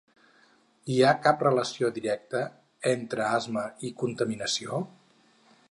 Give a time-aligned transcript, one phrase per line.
[0.93, 2.41] Hi ha cap relació directa
[2.93, 4.83] entre asma i contaminació?